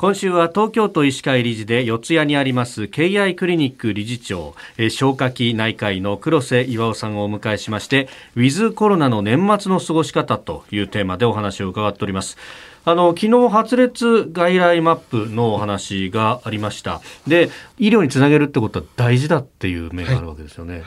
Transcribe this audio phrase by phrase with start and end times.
[0.00, 12.38] 今週は東京都医師会理事で四谷にあります KI クリニック理事長、え、消化器内科医の黒瀬岩尾さんをお迎えしましてウィズコロナの年末の過ごし方というテーマでお話を伺っております。
[12.86, 17.02] あの昨日発熱外来マップのお話がありました。
[17.26, 20.84] で医療につなげるってことは大事だっていう面があるわけですよね、はい、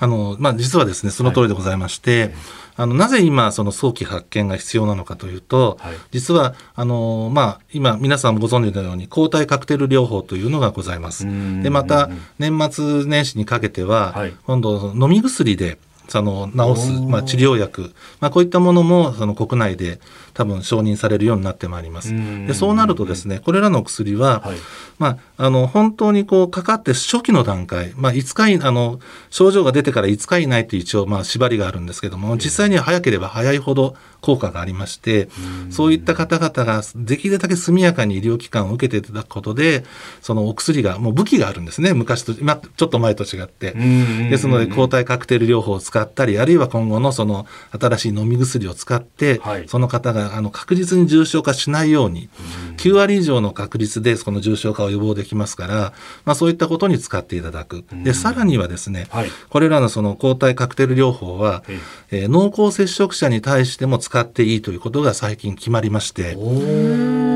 [0.00, 2.34] あのまあ、実はですねその通りでございまして、はい。
[2.78, 11.26] あのなぜ今その早期発見が必要なのかというと、はい、実はあの、まあ、今皆さんご存知のように抗体カクテル療法というのがございます。
[11.62, 20.00] でまた年末年始にかけては、はい、今度飲み薬でその治す、まあ、治療薬、まあ、こういったものもその国内で
[20.38, 22.14] 多分承認されるようになってまいります。
[22.46, 24.56] でそうなるとですねこれらの薬は、はい、
[24.98, 35.28] まあ、あの本当にこうかかって初期の段階、まあ、5日以あの症状が出てから5日以内という一応まあ縛りがあるんですけども実際には早ければ早いほど効果がありまして
[35.70, 39.84] そういった方々ができるだけ速やかに医療機関を受けていただくことで
[40.20, 41.94] そのお薬がもう武器があるんですね。
[41.94, 43.72] 昔と、まあ、ちょっと前と違って。
[43.72, 47.46] ですので抗体カクテル療法を使ったりあるいは今後のその
[47.78, 52.28] 新しい飲み薬を使って、はい、その方があの確実に重症化しないように、
[52.76, 55.92] 9割以上の確率でその重症化を予防できますから、
[56.24, 57.84] まあ、そういったことに使っていただく。
[58.04, 61.62] で、さらにはですね、はい、これらのその抗体カクテル療法は、
[62.10, 66.36] えー、濃厚接触者に対しても使っていいということが最近決まりまして、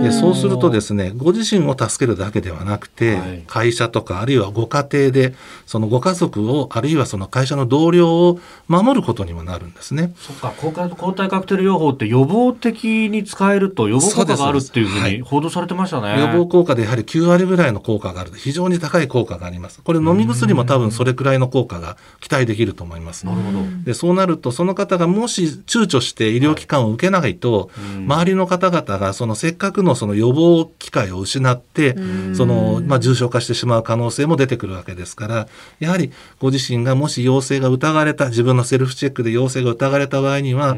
[0.03, 5.35] でそうするとですね、ご自身を助けるだけではなくて、はい、会社とかあるいはご家庭で、
[5.67, 10.15] そのご家族を、あるいはその会社の同僚を守ることにもなるんですね。
[10.19, 18.33] そっか、抗体カクテル療法って予防的に使えると予防効果があるっていうふうに報道されてましたね、はい、予防効果でやはり9割ぐらいの効果がある。
[18.35, 19.81] 非常に高い効果があります。
[19.83, 23.27] これ飲み薬も多分それくらいの効果が期待できると思います。
[23.27, 23.59] なるほど。
[23.85, 31.97] でそうなるとその方がもし躊躇して医療機関を受けないと、はい、周りの方々がそのせっかくのその予防機会を失って
[32.35, 35.49] その、まあ、重症化してしまう可能性も出てくるわけですから
[35.81, 40.77] やはりご自身がもし陽性が疑われた自分のセルフチェックで陽性が疑われた場合には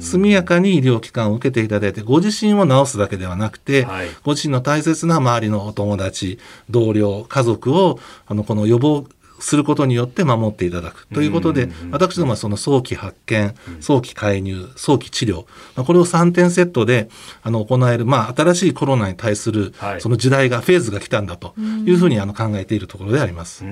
[0.00, 6.38] 速やかに医療機関を受けていただいてご自身を治すだけではなくて、はい、ご自身の大切な周りのお友達
[6.70, 9.06] 同僚家族をあのこの予防
[9.38, 17.08] することによって守っていただくということで、私どもはその早期発見、早期介入、早期治療、まあ、これを3点セットで
[17.42, 21.54] あの行える、まあ、新しいコロナに対するその時代が、フェーズが来たんだと
[21.84, 23.64] いうふうにあの考えているところであります。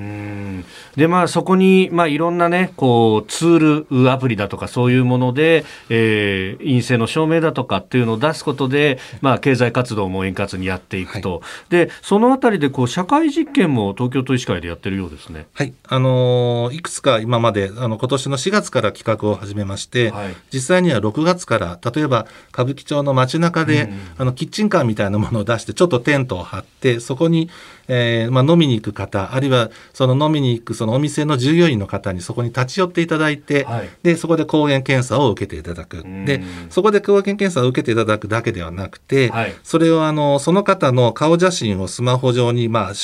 [0.97, 11.39] で、まあ、そこに、まあ、いろんなね、こう、ツール、アプリだとか、そういうもので、えー、陰性の証明だとかっていうのを出すことで、まあ、経済活動も円滑にやっていくと。
[11.39, 15.47] はい、で、そのあたりで、こう、社会実験も東京都医師会でやってるようですね。
[15.57, 27.51] はい、あのー、いくつか今まであの今年の4月から企画を始めまして、はい、実際には6月から例えば歌舞伎町の街中で、うん、あのキッチンカーみたいなものを出してちょっとテントを張ってそこに、
[27.87, 42.97] えーまあ、飲みに行く方あるいはその飲みに行くそのお店の従業員の方にそこに立ち寄っていただいて、はい、でそこで抗原検査を受けていただく、うん、でそこで抗原検査を受けていただくだけではなくて、はい、それをあのその方の顔写真をスマホ上にまあ表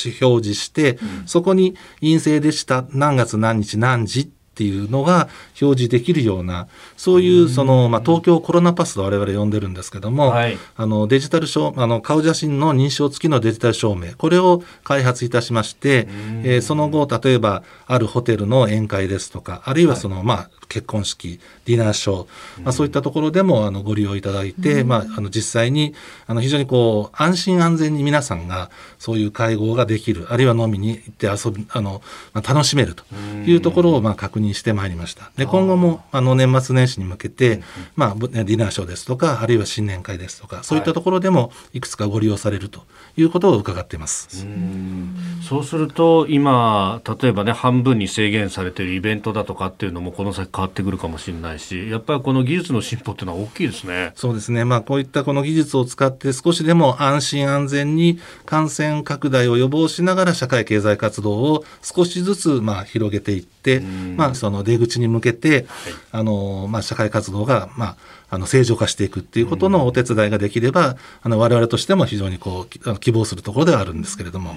[0.43, 2.85] 示して、うん、そこに陰性でした。
[2.91, 5.29] 何月何日何時っていうのが
[5.61, 16.07] 表示できるようなそういうその、まあ、東京コロナパスと我々呼んでるんですけども、はい、あのデジタル証あの顔写真の認証付きのデジタル証明これを開発いたしまして、
[16.43, 25.93] えー、その後例えばあるホテルの宴会ですとかあるいはその、はい、まあ結婚式ディナーショー、まあ、そういったところでもあのご利用いただいて、まあ、あの実際に
[26.27, 32.01] あの非常にこう安心安全に皆さんがそういう会合ができるあるいは飲みに行って遊びあの、
[32.33, 33.03] まあ、楽しめると
[33.45, 35.29] いうところをまあ確認してまいりました。
[35.35, 37.61] で今後もあの年末年始に向けて、
[37.97, 42.85] まあ、ディナーショーですとかあるいは新年会ですとかそういったところでもいくつかご利用されると
[43.17, 44.45] いうことを伺っています。
[44.45, 54.11] うそうすると今例えばね半分に制限されているイベントだとかっていうのもこの先変わってくるかもしれないしやっぱりこの技術の進歩っていうのは大きいですね。
[54.15, 65.65] そうですね、まあ、こういったこの技術を使って少しでも安心安全に感染拡大を予防しながら社会経済活動を少しずつまあ広げていって、まあ、その出口に向けて、はい、
[66.11, 67.97] あのまあ、社会活動が、まあ、
[68.29, 74.55] あの正常化していくっていうことのお手伝いができれば、あの我々としても非常にこう希望するところではあるんですけれども。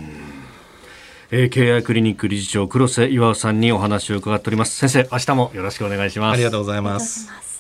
[1.30, 4.76] えー、経営クリニック理事長黒瀬岩尾さんにお話を伺っております。
[4.76, 6.34] 先生明日もよろしくお願いします。
[6.34, 7.53] ありがとうございます。